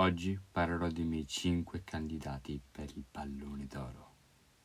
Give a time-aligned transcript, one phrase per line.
[0.00, 4.14] Oggi parlerò dei miei 5 candidati per il pallone d'oro.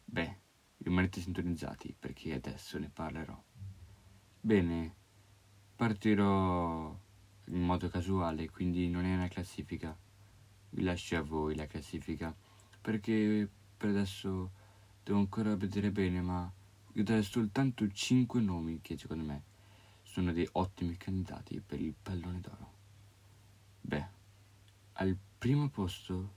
[0.06, 0.40] Beh,
[0.78, 3.38] rimanete sintonizzati perché adesso ne parlerò.
[4.40, 4.96] Bene,
[5.76, 6.98] partirò
[7.48, 9.94] in modo casuale, quindi non è una classifica.
[10.70, 12.33] Vi lascio a voi la classifica
[12.79, 14.52] perché per adesso
[15.04, 16.49] devo ancora vedere bene, ma
[16.93, 19.43] vi darò soltanto 5 nomi che secondo me
[20.02, 22.73] sono dei ottimi candidati per il pallone d'oro.
[23.81, 24.14] Beh,
[24.98, 26.36] al primo posto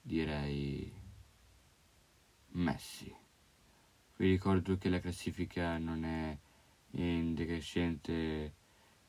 [0.00, 0.92] direi
[2.52, 3.14] Messi.
[4.16, 6.36] Vi ricordo che la classifica non è
[6.92, 8.54] in decrescente,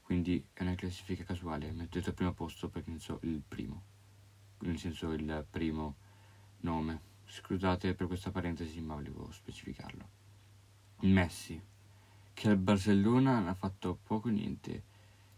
[0.03, 1.71] quindi è una classifica casuale.
[1.71, 3.83] Metto al primo posto perché non so il primo,
[4.59, 5.95] nel senso il primo
[6.59, 7.09] nome.
[7.25, 10.09] Scusate per questa parentesi, ma volevo specificarlo.
[11.01, 11.59] Messi,
[12.33, 14.83] che al Barcellona ha fatto poco niente,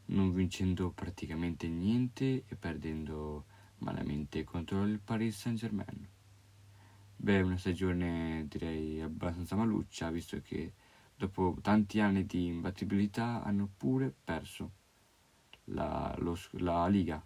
[0.08, 3.46] non vincendo praticamente niente e perdendo
[3.84, 6.08] malamente contro il Paris Saint Germain.
[7.16, 10.74] Beh, una stagione direi abbastanza maluccia, visto che
[11.16, 14.72] dopo tanti anni di imbattibilità hanno pure perso
[15.66, 17.24] la, lo, la Liga.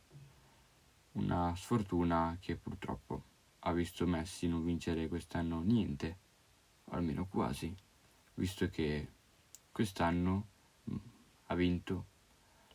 [1.13, 3.23] Una sfortuna che purtroppo
[3.59, 6.17] ha visto Messi non vincere quest'anno niente,
[6.85, 7.75] o almeno quasi,
[8.35, 9.07] visto che
[9.71, 10.47] quest'anno
[10.89, 10.95] mm,
[11.45, 12.05] ha vinto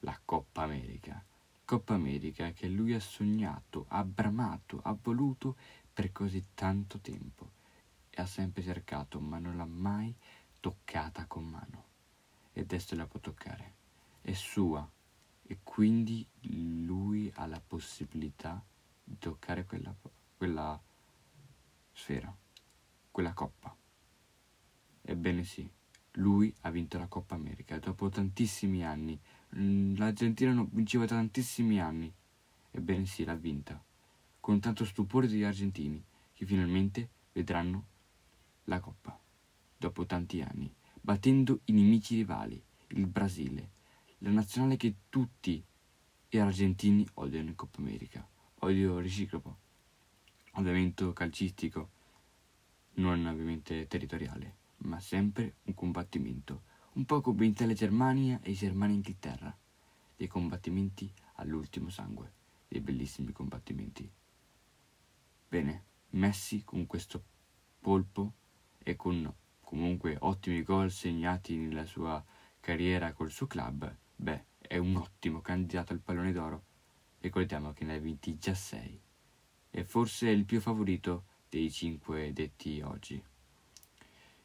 [0.01, 1.25] la Coppa America
[1.73, 5.57] Coppa America che lui ha sognato, ha bramato, ha voluto
[5.91, 7.51] per così tanto tempo
[8.11, 10.15] e ha sempre cercato, ma non l'ha mai
[10.61, 11.85] toccata con mano.
[12.53, 13.75] E adesso la può toccare.
[14.21, 14.87] È sua
[15.45, 18.63] e quindi lui ha la possibilità
[19.03, 19.97] di toccare quella,
[20.37, 20.79] quella
[21.91, 22.37] sfera,
[23.11, 23.75] quella coppa.
[25.01, 25.67] Ebbene sì,
[26.13, 29.19] lui ha vinto la Coppa America dopo tantissimi anni
[29.57, 32.11] Mm, L'Argentina non vinceva tantissimi anni.
[32.71, 33.83] Ebbene sì, l'ha vinta.
[34.41, 36.03] Con tanto stupore degli argentini,
[36.33, 37.85] che finalmente vedranno
[38.65, 39.19] la Coppa.
[39.77, 43.71] Dopo tanti anni, battendo i nemici rivali, il Brasile,
[44.19, 45.63] la nazionale che tutti
[46.29, 48.27] gli argentini odiano in Coppa America.
[48.61, 49.59] Odio reciproco,
[50.53, 51.91] ovviamente calcistico,
[52.95, 56.63] non ovviamente territoriale, ma sempre un combattimento
[56.95, 59.57] un po' come Italia Germania e Germania Inghilterra,
[60.15, 62.33] dei combattimenti all'ultimo sangue,
[62.69, 64.11] dei bellissimi combattimenti.
[65.49, 67.25] Bene, Messi con questo
[67.81, 68.35] polpo
[68.79, 72.23] e con comunque ottimi gol segnati nella sua
[72.61, 76.65] carriera col suo club, beh, è un ottimo candidato al pallone d'oro.
[77.21, 79.01] Ricordiamo che ne ha vinti già sei
[79.71, 83.23] e forse è il più favorito dei cinque detti oggi.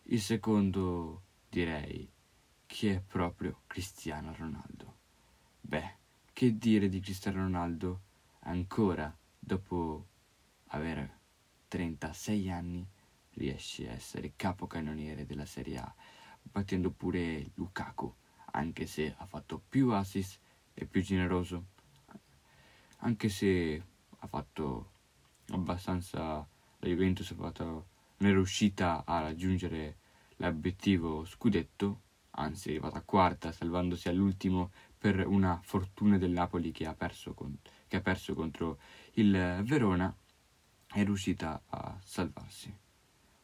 [0.10, 2.10] Il secondo, direi,
[2.66, 4.96] chi è proprio Cristiano Ronaldo.
[5.60, 5.96] Beh,
[6.32, 8.02] che dire di Cristiano Ronaldo
[8.44, 10.08] ancora dopo
[10.68, 11.20] aver
[11.68, 12.88] 36 anni
[13.32, 15.96] riesce a essere capocannoniere della Serie A,
[16.42, 18.14] battendo pure Lukaku,
[18.52, 20.40] anche se ha fatto più assist
[20.74, 21.66] e più generoso,
[23.00, 23.84] anche se
[24.20, 24.92] ha fatto
[25.50, 26.48] abbastanza
[26.80, 29.98] la Juventus ha fatto, non è riuscita a raggiungere
[30.38, 32.02] l'obiettivo scudetto
[32.38, 37.58] anzi è arrivata quarta, salvandosi all'ultimo per una fortuna del Napoli che ha perso, con,
[37.88, 38.80] che ha perso contro
[39.14, 39.32] il
[39.64, 40.14] Verona,
[40.88, 42.76] è riuscita a salvarsi.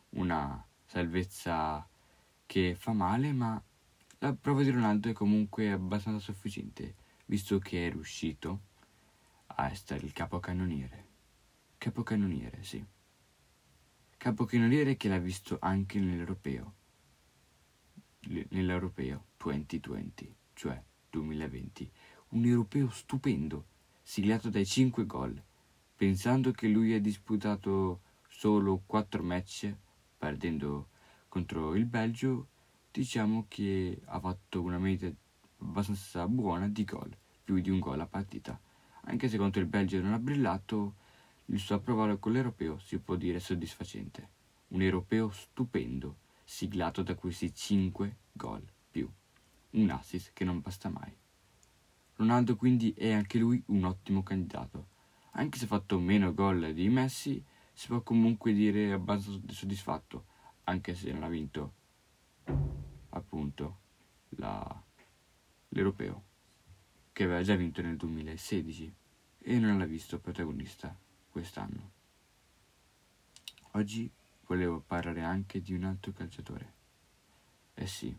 [0.10, 1.88] Una salvezza
[2.46, 3.62] che fa male, ma
[4.20, 6.96] la prova di Ronaldo è comunque abbastanza sufficiente,
[7.26, 8.62] visto che è riuscito
[9.48, 11.06] a essere il capocannoniere.
[11.78, 12.84] Capocannoniere, sì.
[14.24, 16.76] Capocannoniere che l'ha visto anche nell'Europeo
[18.52, 21.92] nell'Europeo 2020, cioè 2020.
[22.30, 23.66] Un europeo stupendo,
[24.02, 25.44] siglato dai 5 gol,
[25.98, 29.76] pensando che lui ha disputato solo 4 match,
[30.18, 30.88] perdendo
[31.28, 32.48] contro il Belgio,
[32.92, 35.14] diciamo che ha fatto una media
[35.58, 37.14] abbastanza buona di gol,
[37.44, 38.58] più di un gol a partita.
[39.02, 40.96] Anche se contro il Belgio non ha brillato,
[41.48, 44.30] il suo approvato con l'europeo si può dire soddisfacente.
[44.70, 49.10] Un europeo stupendo, siglato da questi 5 gol più
[49.74, 51.16] un assist che non basta mai.
[52.16, 54.88] Ronaldo quindi è anche lui un ottimo candidato.
[55.32, 60.26] Anche se ha fatto meno gol di Messi, si può comunque dire abbastanza soddisfatto,
[60.66, 61.74] anche se non ha vinto
[63.10, 63.80] appunto
[64.30, 64.84] la,
[65.70, 66.24] l'europeo,
[67.12, 68.94] che aveva già vinto nel 2016
[69.40, 70.96] e non l'ha visto protagonista
[71.34, 71.92] quest'anno.
[73.72, 74.10] Oggi
[74.46, 76.74] volevo parlare anche di un altro calciatore.
[77.74, 78.16] Eh sì,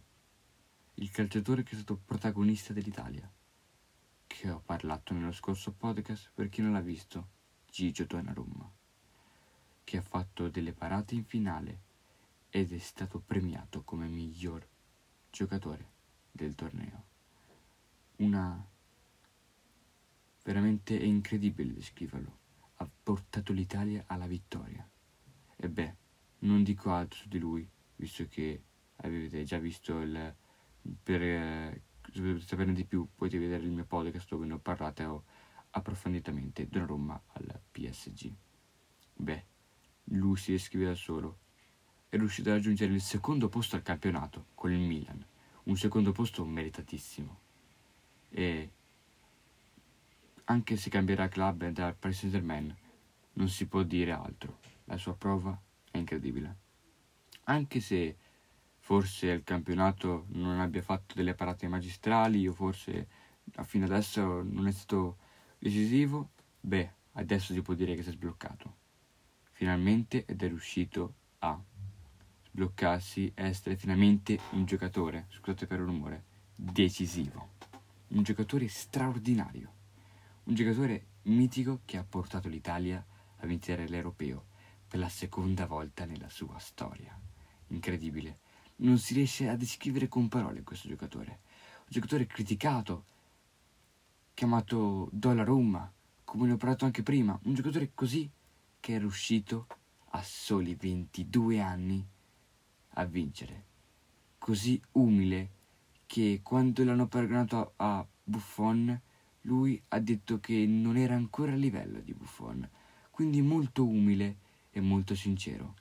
[0.94, 3.30] il calciatore che è stato protagonista dell'Italia,
[4.26, 7.28] che ho parlato nello scorso podcast per chi non l'ha visto.
[7.70, 8.68] Gigio Donnarumma,
[9.84, 11.82] che ha fatto delle parate in finale
[12.50, 14.66] ed è stato premiato come miglior
[15.30, 15.92] giocatore
[16.32, 17.04] del torneo.
[18.16, 18.64] Una
[20.42, 22.42] veramente è incredibile descriverlo.
[22.76, 24.88] Ha portato l'Italia alla vittoria.
[25.56, 25.94] E beh,
[26.40, 28.62] non dico altro su di lui, visto che
[28.96, 30.34] avete già visto il
[31.02, 31.82] per eh,
[32.40, 35.24] saperne di più potete vedere il mio podcast dove ne ho parlato
[35.70, 38.32] approfonditamente Donnarumma al PSG.
[39.14, 39.44] Beh,
[40.04, 41.38] lui si descrive da solo.
[42.08, 45.24] È riuscito a raggiungere il secondo posto al campionato con il Milan,
[45.64, 47.40] un secondo posto meritatissimo.
[48.28, 48.70] E
[50.44, 52.74] anche se cambierà club e andrà al Paris Saint Germain,
[53.34, 54.58] non si può dire altro.
[54.84, 55.58] La sua prova
[55.90, 56.56] è incredibile.
[57.44, 58.16] Anche se
[58.78, 63.08] forse il campionato non abbia fatto delle parate magistrali o forse
[63.62, 65.16] fino adesso non è stato
[65.58, 66.30] decisivo,
[66.60, 68.76] beh, adesso si può dire che si è sbloccato.
[69.52, 71.58] Finalmente ed è riuscito a
[72.50, 76.24] sbloccarsi essere finalmente un giocatore, scusate per il rumore,
[76.54, 77.52] decisivo.
[78.08, 79.72] Un giocatore straordinario.
[80.44, 83.02] Un giocatore mitico che ha portato l'Italia
[83.38, 84.48] a vincere l'Europeo
[84.86, 87.18] per la seconda volta nella sua storia.
[87.68, 88.40] Incredibile
[88.76, 91.40] non si riesce a descrivere con parole questo giocatore.
[91.78, 93.04] Un giocatore criticato,
[94.34, 95.90] chiamato Donnarumma,
[96.24, 98.30] come ne ho parlato anche prima, un giocatore così
[98.80, 99.66] che è riuscito
[100.10, 102.06] a soli 22 anni
[102.96, 103.64] a vincere.
[104.36, 105.52] Così umile
[106.04, 109.00] che quando l'hanno paragonato a Buffon,
[109.46, 112.68] lui ha detto che non era ancora a livello di Buffon.
[113.10, 114.36] Quindi molto umile
[114.70, 115.74] e molto sincero.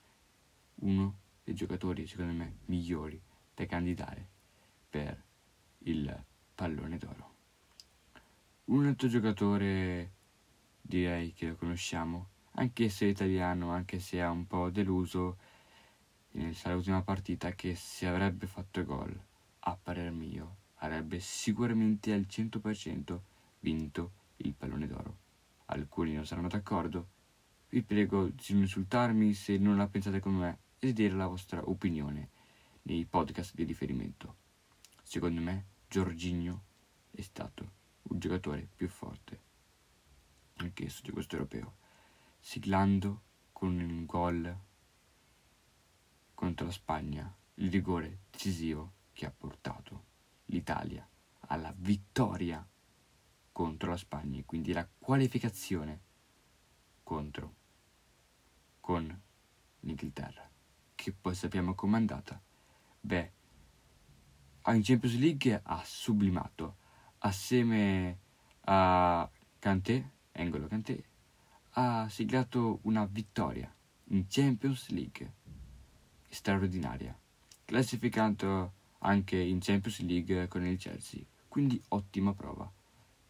[0.75, 3.19] Uno dei giocatori, secondo me, migliori
[3.53, 4.27] da candidare
[4.89, 5.21] per
[5.79, 6.23] il
[6.55, 7.31] pallone d'oro.
[8.65, 10.11] Un altro giocatore
[10.81, 15.37] direi che lo conosciamo, anche se è italiano, anche se ha un po' deluso,
[16.51, 19.19] sarà l'ultima partita che se avrebbe fatto gol,
[19.59, 23.19] a parer mio, avrebbe sicuramente al 100%
[23.63, 25.17] vinto il pallone d'oro.
[25.67, 27.07] Alcuni non saranno d'accordo.
[27.69, 31.27] Vi prego di non insultarmi se non la pensate come me, e di dire la
[31.27, 32.29] vostra opinione
[32.83, 34.35] nei podcast di riferimento.
[35.01, 36.63] Secondo me, Giorginio
[37.09, 37.71] è stato
[38.03, 39.41] un giocatore più forte
[40.55, 41.77] anch'esso di questo europeo,
[42.39, 43.21] siglando
[43.53, 44.55] con un gol
[46.33, 50.03] contro la Spagna il rigore decisivo che ha portato
[50.45, 51.07] l'Italia
[51.47, 52.65] alla vittoria
[53.53, 56.01] contro la Spagna e quindi la qualificazione
[57.03, 57.55] contro
[58.81, 59.21] con
[59.79, 60.49] l'Inghilterra
[60.95, 62.41] che poi sappiamo com'è andata.
[62.99, 63.31] Beh,
[64.67, 66.77] in Champions League ha sublimato
[67.19, 68.19] assieme
[68.61, 69.29] a
[69.59, 71.03] Kanté, Engolo Kanté,
[71.71, 73.73] ha siglato una vittoria
[74.05, 75.33] in Champions League
[76.29, 77.17] straordinaria,
[77.65, 82.71] classificando anche in Champions League con il Chelsea, quindi ottima prova.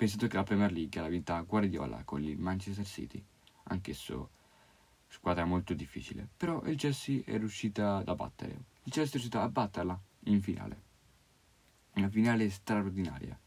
[0.03, 3.23] Pensato che la Premier League l'ha vinta Guardiola con il Manchester City,
[3.67, 4.31] anch'esso
[5.07, 8.65] squadra molto difficile, però il Chelsea è riuscita a battere.
[8.83, 10.81] Il Chelsea è riuscito a batterla in finale.
[11.93, 13.39] Una finale straordinaria,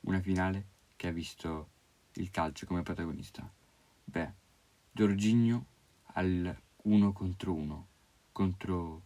[0.00, 0.66] una finale
[0.96, 1.70] che ha visto
[2.16, 3.50] il calcio come protagonista.
[4.04, 4.32] Beh,
[4.92, 5.64] Giorginio
[6.12, 7.86] al 1 contro 1
[8.32, 9.02] contro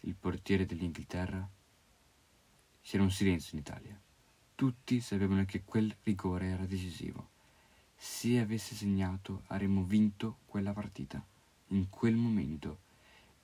[0.00, 1.48] il portiere dell'Inghilterra
[2.82, 4.02] c'era un silenzio in Italia.
[4.56, 7.30] Tutti sapevano che quel rigore era decisivo.
[7.96, 11.24] Se avesse segnato avremmo vinto quella partita
[11.68, 12.82] in quel momento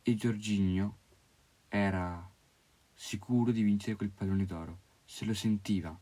[0.02, 0.98] e Giorginio
[1.68, 2.30] era
[2.94, 5.98] sicuro di vincere quel pallone d'oro, se lo sentiva.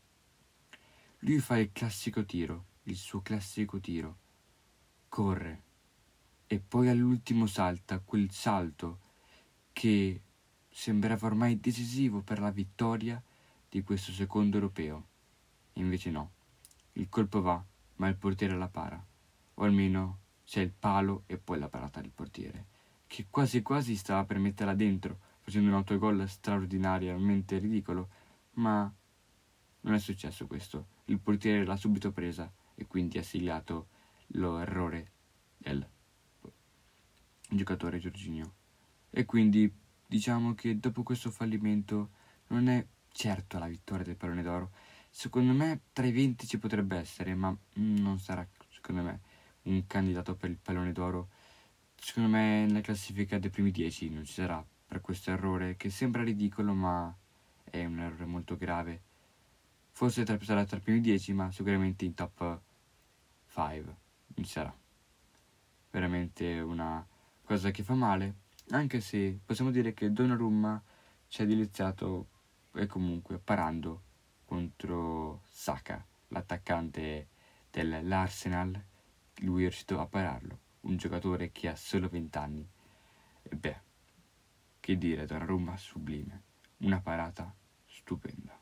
[1.19, 4.17] Lui fa il classico tiro, il suo classico tiro,
[5.07, 5.63] corre
[6.45, 8.99] e poi all'ultimo salta quel salto
[9.73, 10.21] che
[10.69, 13.21] sembrava ormai decisivo per la vittoria
[13.69, 15.07] di questo secondo europeo.
[15.73, 16.31] Invece no,
[16.93, 17.63] il colpo va,
[17.95, 19.03] ma il portiere la para,
[19.53, 22.65] o almeno c'è il palo e poi la parata del portiere,
[23.07, 28.09] che quasi quasi stava per metterla dentro, facendo un autogol straordinariamente ridicolo,
[28.53, 28.91] ma
[29.81, 30.87] non è successo questo.
[31.05, 33.87] Il portiere l'ha subito presa e quindi ha siglato
[34.27, 35.11] l'errore
[35.57, 35.87] del
[37.49, 38.53] giocatore Giorginio.
[39.09, 39.71] E quindi
[40.05, 42.11] diciamo che dopo questo fallimento
[42.47, 42.85] non è
[43.19, 44.71] certo la vittoria del pallone d'oro.
[45.09, 49.19] Secondo me tra i 20 ci potrebbe essere, ma non sarà, secondo me,
[49.63, 51.27] un candidato per il pallone d'oro.
[51.97, 56.23] Secondo me nella classifica dei primi 10 non ci sarà per questo errore che sembra
[56.23, 57.13] ridicolo ma
[57.65, 59.01] è un errore molto grave.
[59.91, 62.61] Forse sarà tra i primi 10 ma sicuramente in top
[63.53, 63.95] 5
[64.35, 64.73] non sarà.
[65.91, 67.05] veramente una
[67.43, 68.35] cosa che fa male,
[68.69, 70.81] anche se possiamo dire che Donnarumma
[71.27, 72.37] ci ha deliziato
[72.81, 74.03] e comunque parando
[74.45, 77.29] contro Saka, l'attaccante
[77.69, 78.83] dell'Arsenal,
[79.41, 82.69] lui è riuscito a pararlo, un giocatore che ha solo 20 anni.
[83.43, 83.81] E beh,
[84.79, 86.43] che dire, Donnarumma sublime,
[86.77, 87.53] una parata
[87.85, 88.59] stupenda,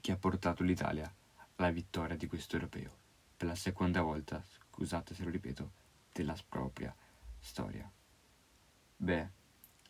[0.00, 1.12] che ha portato l'Italia
[1.56, 2.96] alla vittoria di questo europeo,
[3.36, 5.72] per la seconda volta, scusate se lo ripeto,
[6.12, 6.94] della propria
[7.38, 7.90] storia.
[8.96, 9.30] Beh,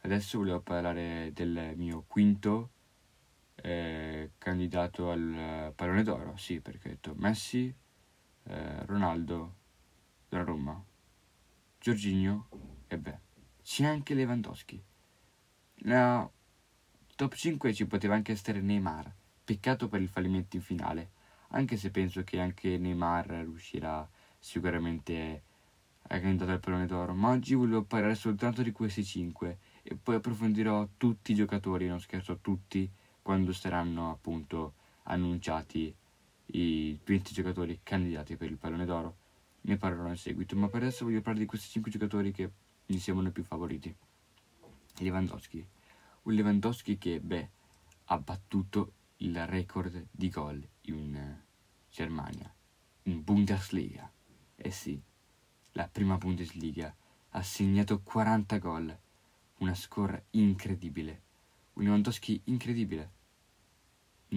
[0.00, 2.70] adesso volevo parlare del mio quinto
[4.46, 7.74] candidato al pallone d'oro, sì, perché ho detto Messi,
[8.44, 9.56] eh, Ronaldo,
[10.28, 10.84] Donnarumma,
[11.80, 12.46] Giorginio
[12.86, 13.18] e beh,
[13.60, 14.80] c'è anche Lewandowski.
[15.78, 16.30] La
[17.16, 19.12] top 5 ci poteva anche essere Neymar,
[19.42, 21.10] peccato per il fallimento in finale,
[21.48, 25.42] anche se penso che anche Neymar riuscirà sicuramente
[26.02, 30.14] a candidare al pallone d'oro, ma oggi volevo parlare soltanto di questi 5 e poi
[30.14, 32.88] approfondirò tutti i giocatori, non scherzo, tutti,
[33.26, 35.92] quando saranno appunto annunciati
[36.52, 39.16] i 20 giocatori candidati per il pallone d'oro.
[39.62, 42.48] Ne parlerò in seguito, ma per adesso voglio parlare di questi 5 giocatori che
[42.86, 43.92] mi sembrano i più favoriti.
[44.98, 45.66] Lewandowski.
[46.22, 47.48] Un Lewandowski che, beh,
[48.04, 51.36] ha battuto il record di gol in
[51.90, 52.54] Germania,
[53.02, 54.08] in Bundesliga.
[54.54, 55.02] Eh sì,
[55.72, 56.94] la prima Bundesliga
[57.30, 58.98] ha segnato 40 gol,
[59.58, 61.22] una scorra incredibile.
[61.72, 63.14] Un Lewandowski incredibile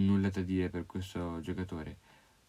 [0.05, 1.97] nulla da dire per questo giocatore.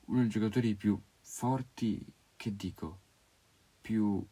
[0.07, 2.05] Uno dei giocatori più forti,
[2.37, 3.01] che dico,
[3.81, 4.27] più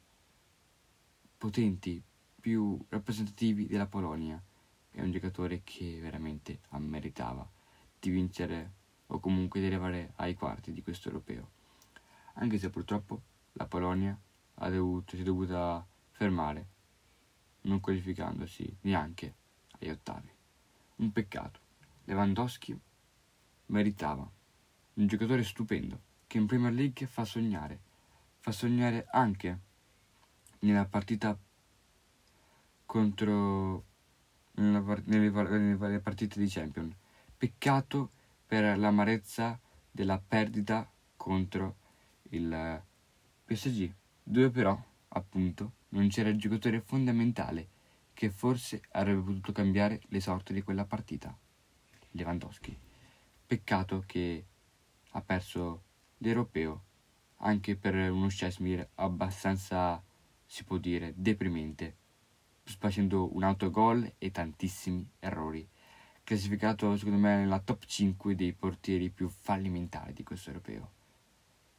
[1.36, 2.02] potenti,
[2.40, 4.42] più rappresentativi della Polonia.
[4.90, 7.48] È un giocatore che veramente meritava
[7.98, 8.72] di vincere
[9.06, 11.50] o comunque di arrivare ai quarti di questo europeo.
[12.34, 13.22] Anche se purtroppo
[13.52, 14.18] la Polonia
[14.54, 16.68] ha dovuto, si è dovuta fermare,
[17.62, 19.34] non qualificandosi neanche
[19.78, 20.30] agli ottavi.
[20.96, 21.60] Un peccato.
[22.04, 22.78] Lewandowski
[23.68, 24.28] meritava.
[24.94, 27.80] Un giocatore stupendo, che in Premier League fa sognare.
[28.40, 29.58] Fa sognare anche
[30.60, 31.38] nella partita
[32.84, 33.84] contro
[34.52, 36.94] nella, nelle, nelle partite di Champion.
[37.36, 38.10] Peccato
[38.46, 39.58] per l'amarezza
[39.90, 41.76] della perdita contro
[42.30, 42.82] il
[43.44, 47.68] PSG, dove però, appunto, non c'era il giocatore fondamentale
[48.12, 51.36] che forse avrebbe potuto cambiare le sorti di quella partita,
[52.10, 52.87] Lewandowski.
[53.48, 54.44] Peccato che
[55.12, 55.84] ha perso
[56.18, 56.84] l'europeo
[57.36, 60.04] anche per uno Chesmir abbastanza,
[60.44, 61.96] si può dire, deprimente,
[62.62, 65.66] facendo un autogol e tantissimi errori.
[66.24, 70.92] Classificato secondo me nella top 5 dei portieri più fallimentari di questo europeo.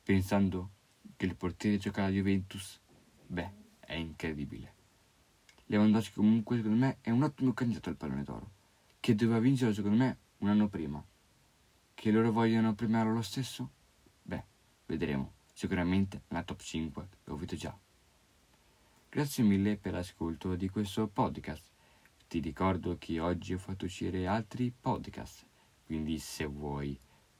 [0.02, 0.72] Pensando
[1.16, 2.80] che il portiere gioca alla Juventus,
[3.28, 4.74] beh, è incredibile.
[5.68, 8.52] Lewandowski comunque secondo me è un ottimo candidato al pallone d'oro,
[9.00, 11.06] che doveva vincere secondo me un anno prima
[12.00, 13.70] che loro vogliono premiarlo lo stesso?
[14.22, 14.46] Beh,
[14.86, 15.34] vedremo.
[15.52, 17.78] Sicuramente nella top 5 l'ho visto già.
[19.10, 21.70] Grazie mille per l'ascolto di questo podcast.
[22.30, 25.46] Ti ricordo che oggi ho fatto uscire altri podcast,
[25.86, 26.98] quindi se vuoi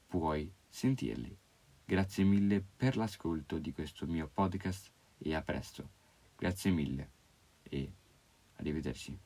[0.08, 1.38] puoi sentirli.
[1.86, 5.90] Grazie mille per l'ascolto di questo mio podcast e a presto.
[6.36, 7.12] Grazie mille
[7.64, 7.90] e
[8.58, 9.18] arrivederci.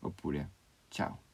[0.00, 0.50] Oppure
[0.88, 1.27] ciao.